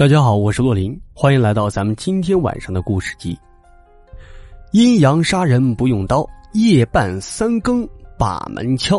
[0.00, 3.38] 大家好，我是洛林，欢迎来到咱们今天晚上的故事集。
[4.72, 7.86] 阴阳杀人不用刀，夜半三更
[8.18, 8.98] 把门敲。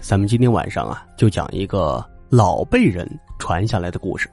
[0.00, 3.04] 咱们今天晚上啊，就讲一个老辈人
[3.40, 4.30] 传下来的故事。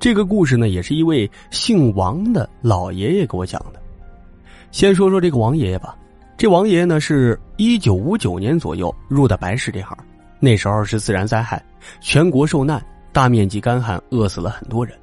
[0.00, 3.80] 这个故事呢，也是一位姓王的老爷爷给我讲的。
[4.72, 5.96] 先说说这个王爷爷吧。
[6.36, 9.96] 这王爷爷呢，是一九五九年左右入的白事这行，
[10.40, 11.64] 那时候是自然灾害，
[12.00, 14.98] 全国受难，大面积干旱，饿死了很多人。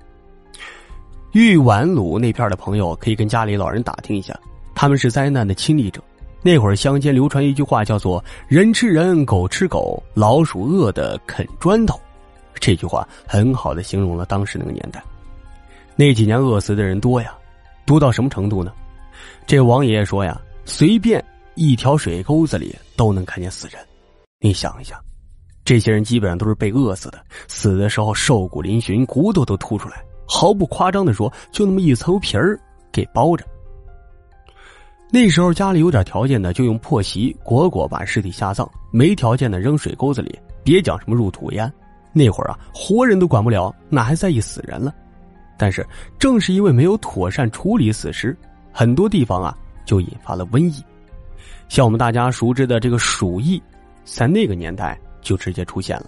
[1.36, 4.40] 玉碗鲁那片的朋友可以跟家里老人打听一下，
[4.74, 6.02] 他们是灾难的亲历者。
[6.42, 12.00] 那会儿乡间流传一句话，叫做“人吃人，狗吃狗，老鼠饿的啃砖头”。
[12.56, 15.04] 这句话很好的形容了当时那个年代。
[15.98, 17.36] 那几年饿死的人多呀，
[17.86, 18.72] 多到什么程度呢？
[19.46, 21.22] 这王爷爷说呀，随便
[21.56, 23.86] 一条水沟子里都能看见死人。
[24.40, 24.98] 你想一想，
[25.66, 30.02] 这些人基本上都是被饿死的，死的时候瘦骨嶙峋，骨头都凸出来。
[30.28, 32.60] 毫不夸张的说，就那么一层皮儿
[32.92, 33.46] 给包着。
[35.12, 40.38] 那时候家里有点条件的，就用破席裹裹把尸体下葬；没条件的扔水沟子里。
[40.64, 41.72] 别讲什么入土烟，
[42.12, 44.94] 那会儿啊，活人都管不了，哪还在意死人了？
[45.58, 45.88] 但是
[46.18, 48.36] 正是因为没有妥善处理死尸，
[48.74, 50.84] 很多地方啊就引发了瘟疫。
[51.70, 53.62] 像我们大家熟知的这个鼠疫，
[54.04, 56.08] 在那个年代就直接出现了。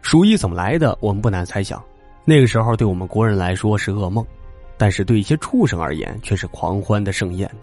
[0.00, 0.96] 鼠疫怎么来的？
[1.00, 1.82] 我们不难猜想。
[2.28, 4.22] 那个时候对我们国人来说是噩梦，
[4.76, 7.60] 但是对一些畜生而言却是狂欢的盛宴呢。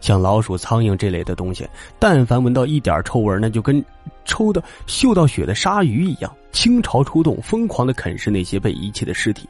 [0.00, 1.64] 像老鼠、苍蝇这类的东西，
[2.00, 3.80] 但凡闻到一点臭味，那就跟
[4.24, 9.48] 抽的嗅到血的鲨鱼一样，倾巢出动，疯狂的啃食那些被遗弃的尸体。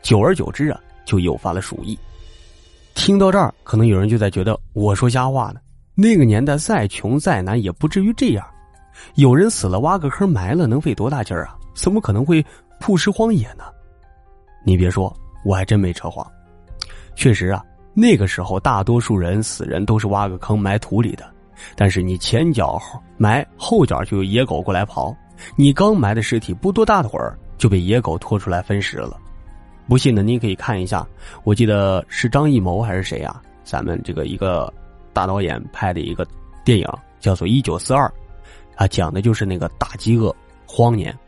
[0.00, 1.98] 久而久之啊，就诱发了鼠疫。
[2.94, 5.58] 听到这儿，可能有人就在觉得我说瞎话呢。
[5.96, 8.46] 那个年代再穷再难，也不至于这样。
[9.16, 11.58] 有人死了，挖个坑埋了，能费多大劲儿啊？
[11.74, 12.44] 怎么可能会
[12.78, 13.64] 曝尸荒野呢？
[14.68, 15.10] 你别说，
[15.46, 16.30] 我还真没扯谎。
[17.16, 21.24] 确实啊，那个时候大多数人死人都是挖个坑埋土里的，
[21.74, 22.78] 但是你前脚
[23.16, 25.16] 埋，后脚就有野狗过来刨。
[25.56, 29.18] 你刚埋的尸体不多大的会儿就被野狗拖出来分食了。
[29.88, 31.08] 不信的，您可以看一下，
[31.44, 33.40] 我记得是张艺谋还是谁啊？
[33.64, 34.70] 咱们这个一个
[35.14, 36.28] 大导演拍的一个
[36.62, 36.86] 电影
[37.20, 38.04] 叫做《一九四二》，
[38.76, 40.30] 啊，讲的就是那个大饥饿
[40.66, 41.18] 荒年。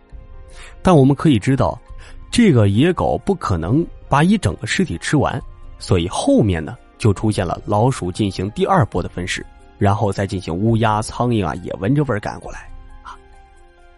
[0.82, 1.80] 但我们可以知道。
[2.30, 5.40] 这个野狗不可能把一整个尸体吃完，
[5.78, 9.44] 所以后面呢就出现了老鼠进行第二波的分尸，
[9.78, 12.70] 然后再进行乌鸦、苍蝇啊也闻着味儿赶过来
[13.02, 13.18] 啊。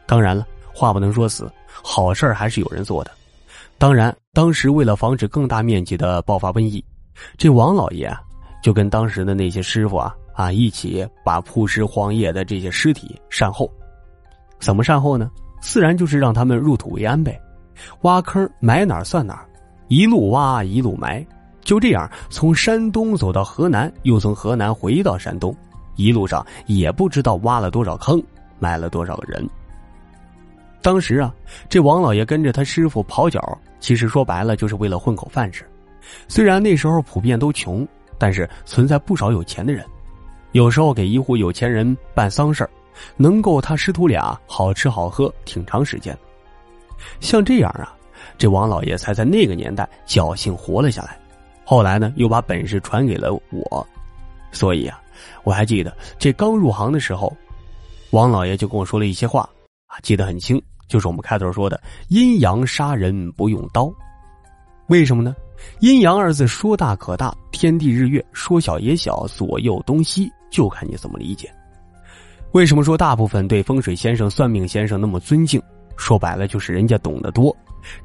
[0.06, 3.10] 当然了，话不能说死，好事儿还是有人做的。
[3.76, 6.82] 当然，当时为了防止更大面积的爆发瘟疫，
[7.36, 8.22] 这王老爷啊
[8.62, 13.70] 就跟当时的那些师傅啊啊一起把铺尸荒野的这些尸体善后。
[14.58, 15.30] 怎么善后呢？
[15.60, 17.38] 自然就是让他们入土为安呗。
[18.02, 19.46] 挖坑埋哪儿算哪儿，
[19.88, 21.24] 一路挖一路埋，
[21.62, 25.54] 就这样从山东走到河南，又从河南回到山东，
[25.96, 28.22] 一路上也不知道挖了多少坑，
[28.58, 29.48] 埋了多少个人。
[30.80, 31.32] 当时啊，
[31.68, 33.40] 这王老爷跟着他师傅跑脚，
[33.78, 35.64] 其实说白了就是为了混口饭吃。
[36.26, 37.86] 虽然那时候普遍都穷，
[38.18, 39.84] 但是存在不少有钱的人，
[40.50, 42.68] 有时候给一户有钱人办丧事
[43.16, 46.18] 能够他师徒俩好吃好喝挺长时间。
[47.20, 47.94] 像这样啊，
[48.38, 51.18] 这王老爷才在那个年代侥幸活了下来。
[51.64, 53.86] 后来呢，又把本事传给了我。
[54.50, 55.00] 所以啊，
[55.44, 57.34] 我还记得这刚入行的时候，
[58.10, 59.48] 王老爷就跟我说了一些话
[59.86, 63.90] 啊，记得很清，就是我们开头说的“阴阳杀人不用刀”。
[64.88, 65.34] 为什么呢
[65.80, 71.50] ？“阴阳”二字说大可大，天地日月；说小也小，左右东西，就看你怎么理解。
[72.50, 75.62] 为什么说大部分对风水先生、算命先生那么尊敬？
[75.96, 77.56] 说白了就是人家懂得多，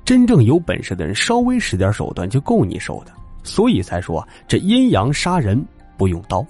[0.05, 3.11] 真正有本事的人稍微使点手段就够你受的，
[3.43, 5.63] 所以才说这阴阳杀人
[5.97, 6.45] 不用刀。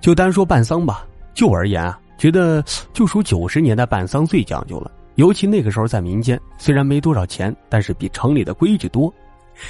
[0.00, 4.90] 就单说办丧吧，就我而言啊，觉得就属九十年代办丧最讲究了。
[5.16, 9.12] 尤其那个时候在民间，虽然没多少钱，但是比城里的规矩多。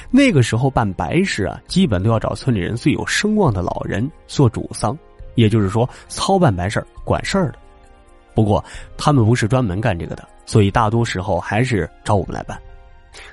[0.08, 4.96] 那个时候办白事啊，基本都要找村里人最有声望的老人做主丧，
[5.34, 7.58] 也就是说操办白事管事儿的。
[8.32, 8.64] 不过
[8.96, 10.28] 他们不是专门干这个的。
[10.50, 12.60] 所以大多时候还是找我们来办。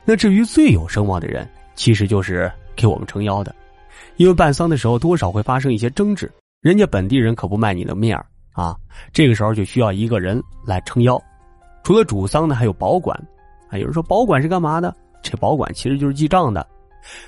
[0.05, 3.55] 那至于最有声望的人，其实就是给我们撑腰的，
[4.17, 6.31] 因为办丧的时候多少会发生一些争执，
[6.61, 8.75] 人家本地人可不卖你的面儿啊。
[9.11, 11.19] 这个时候就需要一个人来撑腰。
[11.81, 13.19] 除了主丧呢，还有保管。
[13.67, 14.95] 啊，有人说保管是干嘛的？
[15.23, 16.63] 这保管其实就是记账的。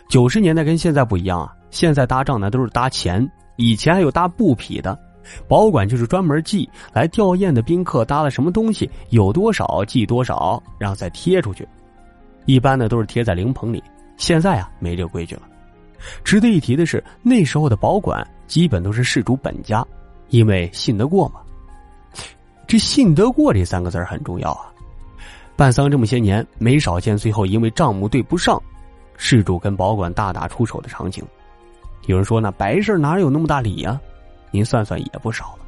[0.07, 4.95] 九十年代跟现在不一样啊，现在搭账呢都是搭钱，以前还有搭布匹的。
[5.47, 11.67] 保管就是专门记来吊唁的宾客搭了什么东西，有多少记多少，然后再贴出去。
[12.45, 13.83] 一般呢都是贴在灵棚里。
[14.17, 15.43] 现在啊没这个规矩了。
[16.23, 19.85] 值得一提的是，那时候的保管基本都是事主本家，
[20.29, 21.41] 因为信得过嘛。
[22.65, 24.71] 这信得过这三个字很重要啊。
[25.55, 28.61] 办丧这么些年，没少见最后因为账目对不上，
[29.17, 31.23] 事主跟保管大打出手的场景。
[32.07, 33.99] 有人说呢，白事哪有那么大礼啊？
[34.51, 35.65] 您算算也不少了。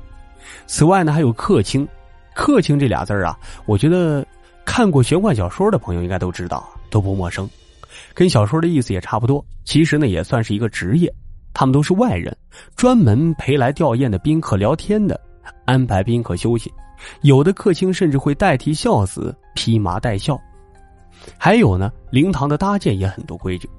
[0.68, 1.88] 此外呢，还有客卿，
[2.34, 4.26] 客卿这俩字啊，我觉得
[4.66, 7.50] 看过玄幻小说的朋友应该都知道，都不陌生。
[8.14, 9.44] 跟小说的意思也差不多。
[9.64, 11.14] 其实呢，也算是一个职业，
[11.54, 12.36] 他们都是外人，
[12.76, 15.20] 专门陪来吊唁的宾客聊天的，
[15.66, 16.72] 安排宾客休息。
[17.22, 20.40] 有的客卿甚至会代替孝子披麻戴孝。
[21.38, 23.70] 还有呢，灵堂的搭建也很多规矩。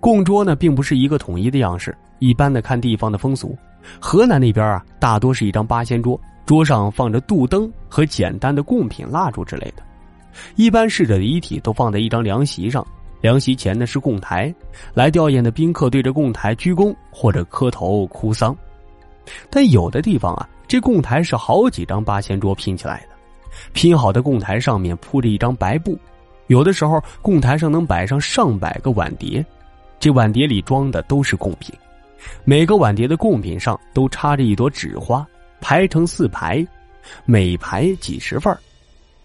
[0.00, 3.56] 供桌呢，并不是一个统一的样式，一般的看地方的风俗。
[4.00, 9.82] 河南那边啊，大多是一张八仙桌，桌上放着杜灯和简单的贡品、蜡烛之类的。
[10.56, 12.84] 一般逝者的遗体都放在一张凉席上。
[13.20, 14.54] 凉席前呢是供台，
[14.92, 18.54] 来吊唁的宾客对着供台鞠躬或者磕头哭丧。
[19.48, 23.08] 但有的地方啊，这供台是好几张八仙桌拼起来的，
[23.72, 25.98] 拼好的供台上面铺着一张白布，
[26.48, 29.42] 有的时候供台上能摆上上百个碗碟，
[29.98, 31.74] 这碗碟里装的都是贡品，
[32.44, 35.26] 每个碗碟的贡品上都插着一朵纸花，
[35.60, 36.66] 排成四排，
[37.24, 38.56] 每排几十份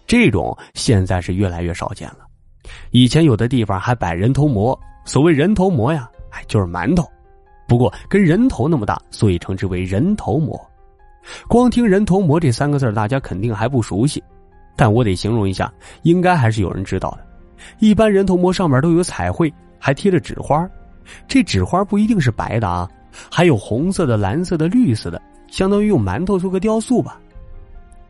[0.05, 2.19] 这种现在是越来越少见了。
[2.91, 7.07] 以前有的地方还摆人头馍，所谓人头馍呀，哎，就是馒头，
[7.67, 10.59] 不过跟人头那么大，所以称之为人头馍。
[11.47, 14.23] 光听“人头馍”这三个字，大家肯定还不熟悉，
[14.75, 15.71] 但我得形容一下，
[16.03, 17.19] 应该还是有人知道的。
[17.79, 20.67] 一般人头馍上面都有彩绘，还贴着纸花，
[21.27, 22.89] 这纸花不一定是白的啊，
[23.31, 27.19] 还有红色的、蓝色的、绿色的，相当于用馒头做个雕塑吧。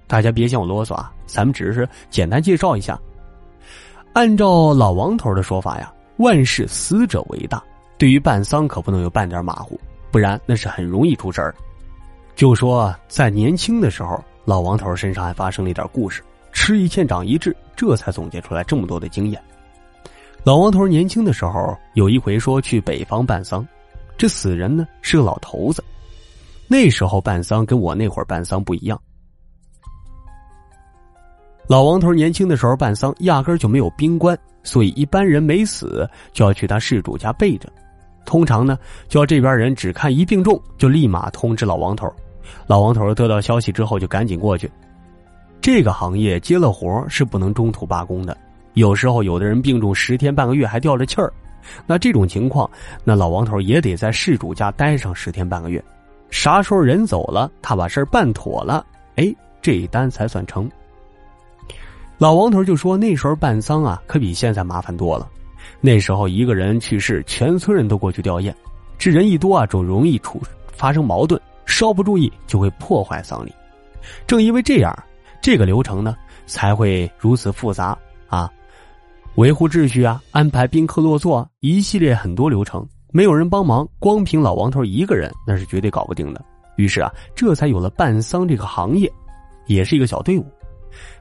[0.08, 3.00] 大家别嫌我啰嗦啊，咱们只是简单介绍一下。
[4.14, 7.64] 按照老王头的说法呀，万事死者为大，
[7.98, 9.80] 对于办丧可不能有半点马虎，
[10.12, 11.54] 不然那是很容易出事儿。
[12.36, 19.40] 就说在年轻的时候，老王头身上还发生了一点故事，吃一堑长一智，这才总结出来这么多的经验。
[20.44, 23.66] 老王头年轻的时候有一回说去北方办丧，
[24.18, 25.84] 这死人呢是个老头子，
[26.68, 29.00] 那时候办丧跟我那会儿办丧不一样。
[31.68, 37.70] 老王头年轻的时候办丧，压根就没有宾官，所以一般人没死就要去他事主家备着。
[38.26, 42.12] 通常呢，叫这边人只看一病重，就立马通知老王头。
[42.66, 44.72] 老王头得到消息之后就赶紧过去。
[45.62, 48.36] 这个行业接了活是不能中途罢工的，
[48.74, 51.32] 有时候有的人病重十天半个月还吊着气儿，
[51.86, 52.70] 那这种情况，
[53.04, 55.84] 那老王头也得在事主家待上十天半个月。
[56.30, 58.86] 啥时候人走了，他把事儿办妥了，
[59.16, 60.70] 哎，这一单才算成。
[62.18, 65.28] 老王头就说：“那时候办丧啊，可比现在麻烦多了。
[65.82, 68.54] 那时候一个人去世，全村人都过去吊唁，
[68.98, 70.42] 这人一多啊，就容易出
[70.74, 73.54] 发生矛盾，稍不注意就会破坏丧礼。
[74.28, 74.94] 正因为这样，
[75.42, 76.16] 这个流程呢
[76.46, 78.52] 才会如此复杂啊，
[79.40, 86.44] 维护秩序啊，安排宾客落座，一系列很多流程，没有人帮忙，光凭老王头一个人那是绝对搞不定的。
[86.76, 89.10] 于是啊，这才有了办丧这个行业，
[89.66, 90.46] 也是一个小队伍。”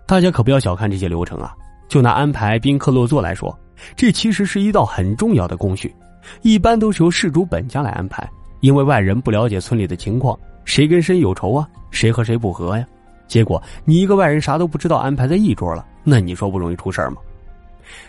[0.05, 1.55] 大家可不要小看这些流程啊！
[1.87, 3.57] 就拿安排宾客落座来说，
[3.95, 5.95] 这其实是一道很重要的工序，
[6.43, 8.29] 一般都是由事主本家来安排。
[8.59, 11.69] 因为外人不了解村里的情况，谁跟谁有仇啊？
[11.93, 12.85] 谁和谁不和呀？
[13.29, 17.19] 结果你一个外人啥都不知道，安排在一桌了，那你说不容易出事吗？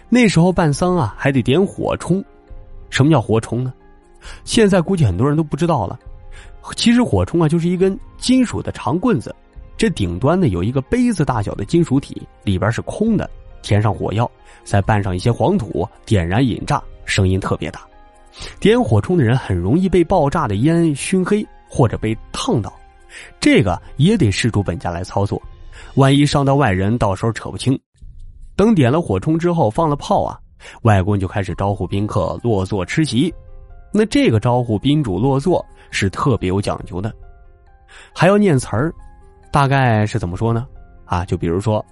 [0.10, 2.24] 那时候办丧啊，还得点火冲。
[2.90, 3.74] 什么叫火冲呢？
[4.44, 5.98] 现在估计很多人都不知道了。
[6.76, 9.34] 其实火冲啊，就是一根金属的长棍子。
[9.78, 13.30] 这顶端呢有一个杯子大小的金属体，里边是空的，
[13.62, 14.30] 填上火药，
[14.64, 17.82] 再拌上一些黄土，点燃引炸，声音特别大。
[18.60, 22.74] 点火冲的人很容易被爆炸的烟熏黑，或者被烫到，
[23.40, 25.42] 这个也得事主本家来操作，
[25.96, 27.80] 万一伤到外人，到时候扯不清。
[28.60, 30.38] 等点了火冲之后，放了炮啊，
[30.82, 33.34] 外公就开始招呼宾客落座吃席。
[33.94, 37.10] 那这个招呼宾主落座是特别有讲究的，
[38.14, 38.94] 还要念词儿。
[39.50, 40.68] 大概是怎么说呢？
[41.06, 41.84] 啊，就比如说，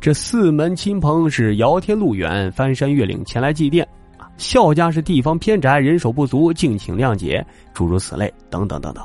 [0.00, 3.82] 这四门亲朋是遥天路远，翻山越岭前来祭奠
[4.16, 4.26] 啊。
[4.38, 9.04] 孝家是地方偏窄，人手不足，敬请谅解，诸如此类，等等等等。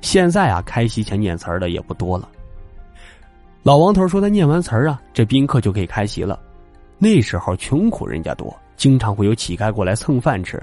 [0.00, 2.28] 现在啊，开席前念词儿的也不多了。
[3.62, 6.40] 老王头说他念完词儿啊，这宾客就可以开席了。
[6.96, 10.62] 那时候穷苦人家多，经常会有乞丐过来蹭饭吃，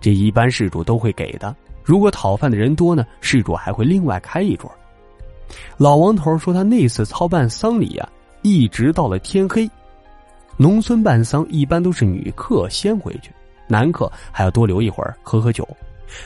[0.00, 1.54] 这一般事主都会给的。
[1.84, 4.70] 如果讨饭的人多呢，事主还会另外开一桌。
[5.76, 8.08] 老王头说：“他那次操办丧礼呀，
[8.42, 9.70] 一直到了天黑。
[10.56, 13.30] 农村办丧一般都是女客先回去，
[13.68, 15.68] 男客还要多留一会儿喝喝酒。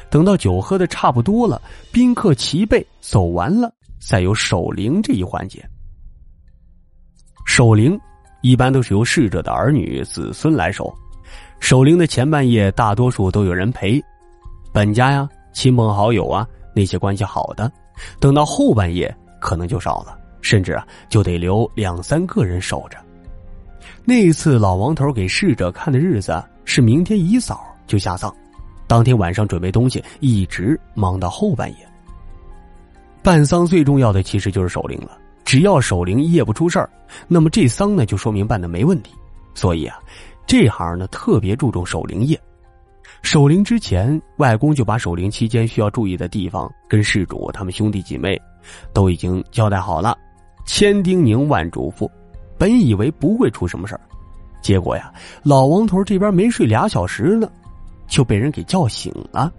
[0.08, 1.60] 等到酒喝的差不多了，
[1.92, 5.62] 宾客齐备，走完了，再有守灵这一环节。
[7.58, 8.00] 守灵
[8.40, 10.96] 一般都是由逝者的儿女子孙来守。
[11.58, 14.00] 守灵的前半夜，大多数都有人陪，
[14.72, 17.68] 本家呀、亲朋好友啊，那些关系好的。
[18.20, 22.96] 等到后半夜，可能就少了，甚至啊，就得留两三个人守着。
[24.04, 28.32] 那一次老王头给逝者看的日子是明天一早就下葬，
[28.86, 31.78] 当天晚上准备东西，一直忙到后半夜。
[33.20, 36.90] 办丧最重要的其实就是守灵了，只要守灵夜不出事儿，
[37.26, 39.14] 那么这丧呢就说明办的没问题。
[39.54, 39.98] 所以啊。
[40.46, 42.38] 这行呢特别注重守灵夜，
[43.22, 48.38] 守灵之前，外公就把守灵期间需要注意的地方跟事主他们兄弟姐妹
[48.92, 50.16] 都已经交代好了，
[50.66, 52.10] 千叮咛万嘱咐。
[52.58, 54.00] 本以为不会出什么事儿，
[54.62, 55.12] 结果呀，
[55.42, 57.50] 老王头这边没睡俩小时呢，
[58.06, 59.50] 就被人给叫醒了。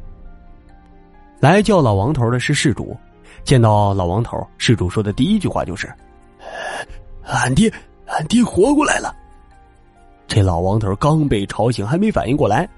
[1.39, 2.97] 来叫老王头的是事主，
[3.43, 5.91] 见到老王头，事主说的第一句话就是
[7.25, 7.71] ：“俺爹，
[8.05, 9.15] 俺爹活过来了。”
[10.27, 12.69] 这老王头刚被吵醒，还没反应过来，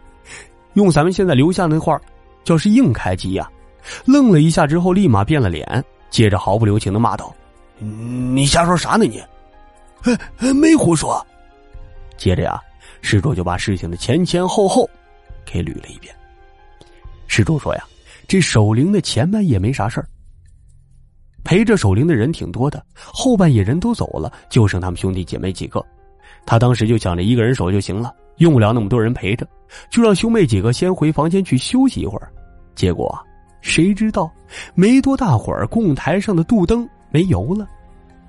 [0.74, 2.00] 用咱们现在留下那话，
[2.44, 3.50] 叫是硬开机呀。
[4.06, 7.34] 愣了一下之后，立马变了脸，接着毫不留情的骂道
[7.78, 9.22] ：“你瞎说啥呢你？
[10.54, 11.26] 没胡说。”
[12.16, 12.62] 接着呀，
[13.02, 14.90] 施主就把事情的前前后后
[15.44, 16.16] 给捋了一遍。
[17.28, 17.84] 施主说呀，
[18.28, 20.08] 这守灵的前半夜没啥事儿，
[21.44, 25.84] 陪着守灵的人挺多的，后半夜人都走了，就剩他们兄弟姐妹几个。
[26.46, 29.48] 他当时就想着一个人守就行了，用不了那么多人陪着，
[29.90, 32.32] 就让兄妹几个先回房间去休息一会儿。
[32.74, 33.18] 结果
[33.62, 34.32] 谁知道
[34.74, 37.68] 没多大会儿，供台上的肚灯没油了，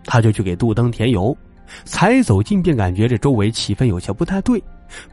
[0.05, 1.37] 他就去给肚灯填油。
[1.85, 4.63] 才走近便感觉这周围气氛有些不太对，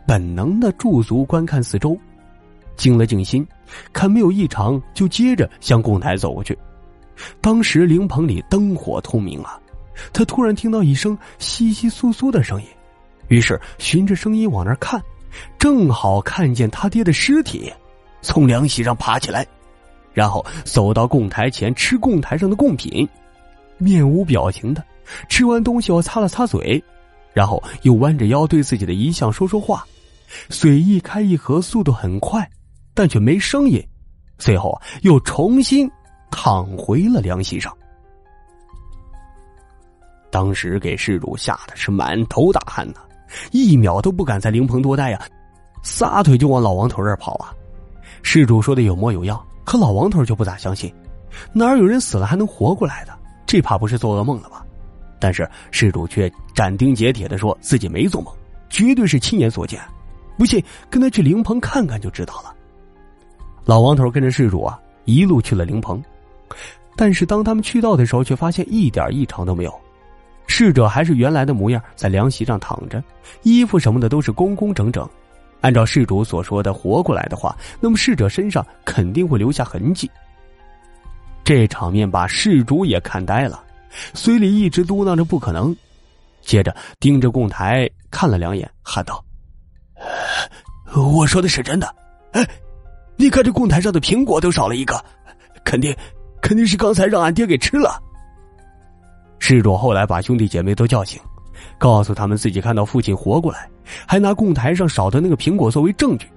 [0.06, 1.98] 本能的驻足观看四周，
[2.76, 3.48] 静了静心，
[3.94, 6.58] 看没有异常，就接着向供台走过去。
[7.42, 9.60] 当时灵棚里灯火通明啊，
[10.14, 12.68] 他突然听到一声窸窸窣窣的声音。
[13.28, 15.02] 于是循着声音往那儿看，
[15.58, 17.72] 正好看见他爹的尸体
[18.22, 19.46] 从凉席上爬起来，
[20.14, 23.08] 然后走到供台前吃供台上的贡品，
[23.78, 24.84] 面无表情的
[25.28, 26.84] 吃完东西后擦了擦嘴，
[27.34, 29.86] 然后又弯着腰对自己的遗像说说话，
[30.50, 32.50] 嘴一开一合，速度很快，
[32.96, 33.86] 但却没声音，
[34.40, 35.90] 随后又重新
[36.32, 37.76] 躺回了凉席上。
[40.32, 43.02] 当时给事主吓得是满头大汗呐。
[43.52, 45.22] 一秒都不敢在灵棚多待呀，
[45.84, 47.54] 撒腿就往老王头这儿跑啊！
[48.24, 50.92] 事主说的有模有样，可老王头就不咋相信，
[51.54, 53.16] 哪有人死了还能活过来的？
[53.46, 54.66] 这怕不是做噩梦了吧？
[55.20, 58.34] 但是事主却斩钉截铁的说自己没做梦，
[58.68, 59.80] 绝对是亲眼所见，
[60.36, 62.52] 不信跟他去灵棚看看就知道了。
[63.64, 66.04] 老王头跟着事主啊一路去了灵棚，
[66.96, 69.82] 但是当他们去到的时候，却发现一点异常都没有。
[70.48, 73.02] 逝者还是原来的模样，在凉席上躺着，
[73.44, 75.08] 衣服什么的都是工工整整。
[75.62, 80.10] 按照事主所说的活过来的话，那么逝者身上肯定会留下痕迹。
[81.44, 83.64] 这场面把事主也看呆了，
[84.14, 85.76] 嘴里一直嘟囔着不可能，
[86.42, 89.24] 接着盯着供台看了两眼，喊道
[90.96, 91.94] ：“我说的是真的，
[92.32, 92.48] 哎，
[93.18, 95.04] 你看这供台上的苹果都少了一个，
[95.64, 95.96] 肯定，
[96.42, 98.02] 肯定是刚才让俺爹给吃了。”
[99.40, 101.20] 事主后来把兄弟姐妹都叫醒，
[101.78, 103.70] 告诉他们自己看到父亲活过来，
[104.06, 106.28] 还拿供台上少的那个苹果作为证据。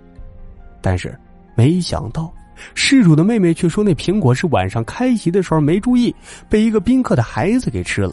[0.80, 1.18] 但是
[1.54, 2.32] 没想到，
[2.74, 6.14] 事主的妹妹却说那苹果是晚上开席的时候没注意，
[6.48, 8.12] 被一个宾客的孩子给吃了。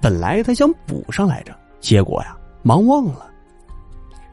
[0.00, 3.26] 本来他想补上来着，结果呀忙忘了。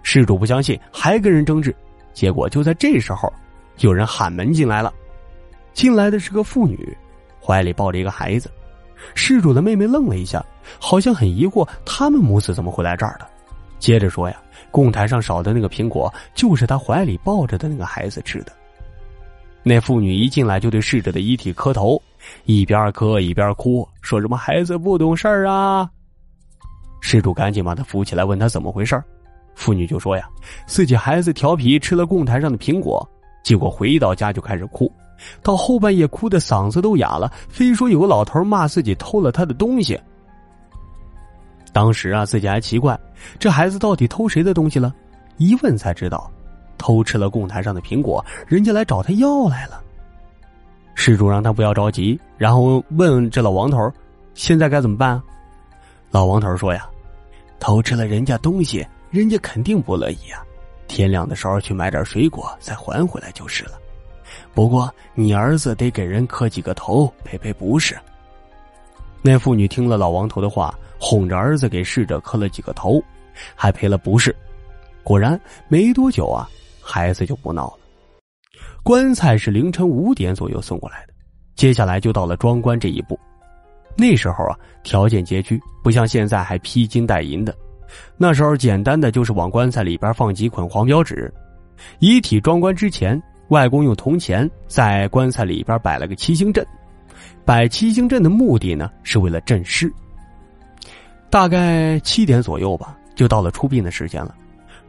[0.04, 1.74] 事主不相信，还跟人争执。
[2.14, 3.32] 结果就在这时候，
[3.80, 4.94] 有人喊门进来了。
[5.78, 6.98] 进来的是个妇女，
[7.40, 8.50] 怀里抱着一个孩子。
[9.14, 10.44] 事主的妹妹愣了一下，
[10.80, 13.28] 好像很疑惑，他们母子怎么会来这儿的？
[13.78, 14.42] 接着说呀，
[14.72, 18.52] 供台上少的那个苹果，就是他怀里抱着的那个孩子吃的。
[19.62, 22.02] 那妇女一进来就对逝者的遗体磕头，
[22.46, 25.88] 一边磕一边哭，说什么孩子不懂事儿啊。
[27.02, 29.00] 事主赶紧把他扶起来，问他怎么回事
[29.54, 30.28] 妇女就说呀，
[30.66, 33.08] 自己孩子调皮吃了供台上的苹果，
[33.44, 34.92] 结果回到家就开始哭。
[35.42, 40.00] 到后半夜哭的嗓子都哑了，非说有个老头骂自己偷了他的东西。
[41.74, 43.00] 当时啊，自己还奇怪，
[43.38, 44.94] 这孩子到底偷谁的东西了？
[45.38, 46.32] 一问才知道，
[46.78, 49.84] 偷吃了供台上的苹果，人家来找他要来了。
[50.96, 53.92] 施主让他不要着急，然后问这老王头
[54.34, 55.22] ：“现在该怎么办？”
[56.10, 56.90] 老王头说：“呀，
[57.60, 60.42] 偷吃了人家东西，人家肯定不乐意啊。
[60.88, 63.74] 天亮的时候去买点水果，再还回来就是了。
[64.58, 67.96] 不过你儿子得给人磕几个头，赔赔不是。
[69.22, 73.00] 那妇女听了老王头的话，哄着儿子给逝者磕了几个头，
[73.54, 74.36] 还赔了不是。
[75.04, 76.50] 果然没多久啊，
[76.82, 77.78] 孩子就不闹了。
[78.82, 81.14] 棺材是凌晨五点左右送过来的，
[81.54, 83.16] 接下来就到了装棺这一步。
[83.96, 87.56] 那时候啊，条件拮据，不像现在还披金戴银的。
[88.18, 91.32] 那时候简单的就是往棺材里边放几捆黄标纸，
[92.00, 96.66] 遗体装棺之前，外公用铜钱在棺材里边摆了个七星阵。
[97.46, 99.92] 摆七星阵的目的呢，是为了镇尸。
[101.30, 104.36] 大概七点左右吧，就到了出殡的时间了。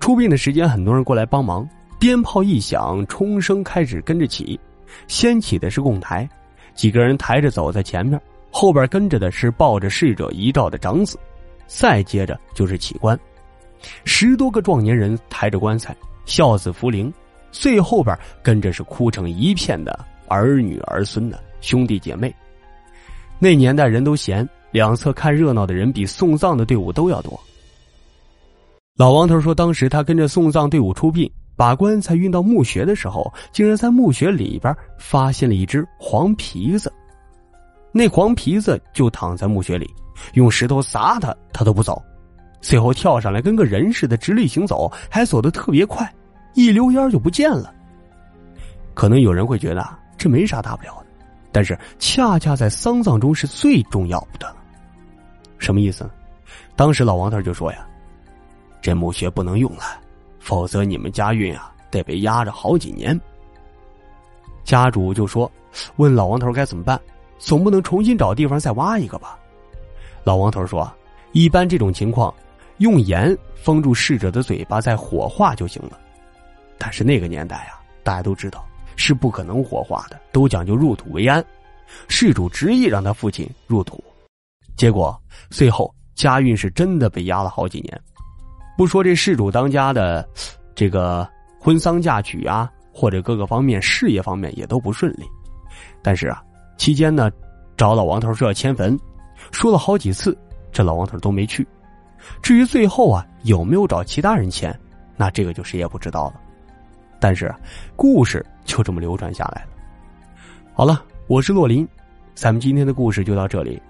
[0.00, 1.68] 出殡的时间，很多人过来帮忙。
[1.98, 4.58] 鞭炮一响，冲声开始跟着起。
[5.08, 6.28] 先起的是供台，
[6.74, 11.18] 几个人抬着走在前面，后边跟着的是抱着逝者遗照的长子。
[11.66, 13.18] 再接着就是起棺，
[14.04, 17.12] 十多个壮年人抬着棺材，孝子扶灵，
[17.50, 22.34] 最后边跟着是哭成一片的儿女儿孙的兄弟姐妹。
[23.38, 27.38] 那年代人都闲，两侧看热闹的人比送葬的队伍都要多。
[28.96, 36.92] 老王头说，当时他跟着送葬队伍出殡，把棺材运到墓穴的时候，竟然在墓穴里边发现了一只黄皮子。
[37.92, 39.88] 那黄皮子就躺在墓穴里，
[40.34, 42.02] 用石头砸他，他都不走，
[42.60, 46.12] 最后跳上来跟个人似的直立行走，还走得特别快，
[46.54, 47.74] 一溜烟就不见了。
[48.94, 49.86] 可能有人会觉得
[50.16, 54.54] 这没啥大不了的，但是恰恰在丧葬中是最重要的。
[55.58, 56.08] 什么意思？
[56.74, 57.86] 当时老王头就说呀
[58.80, 59.82] ：“这墓穴不能用了，
[60.38, 63.18] 否则你们家运啊得被压着好几年。”
[64.64, 65.50] 家主就说
[65.96, 67.00] ：“问老王头该怎么办。”
[67.38, 69.38] 总不能重新找地方再挖一个吧？
[70.24, 70.92] 老王头说
[71.30, 72.34] ：“一般这种情况，
[72.78, 75.96] 用盐封住逝者的嘴巴，再火化就行了。
[76.78, 78.64] 但是那个年代啊，大家都知道
[78.96, 81.44] 是不可能火化的，都讲究入土为安。
[82.08, 84.02] 事主执意让他父亲入土，
[84.76, 88.00] 结果最后家运是真的被压了好几年。
[88.76, 90.26] 不说这事主当家的
[90.74, 95.24] 这个婚丧嫁娶啊，或者各个方面事业方面也都不顺利，
[96.02, 96.42] 但是啊。”
[96.78, 97.28] 期间呢，
[97.76, 98.96] 找老王头说要迁坟，
[99.50, 100.38] 说了好几次，
[100.70, 101.66] 这老王头都没去。
[102.40, 104.72] 至于最后啊有没有找其他人迁，
[105.16, 106.40] 那这个就谁也不知道了。
[107.20, 107.52] 但是
[107.96, 109.68] 故事就这么流传下来了。
[110.72, 111.86] 好了，我是洛林，
[112.34, 113.80] 咱们今天的故事就到这里。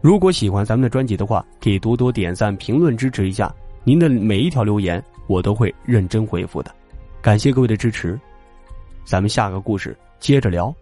[0.00, 3.54] 如果喜欢咱们的专辑的话，可以多多点赞、评论支持一下。
[3.84, 6.74] 您的每一条留言我都会认真回复的，
[7.20, 8.18] 感谢各位的支持。
[9.04, 10.74] 咱们下个故事接着聊。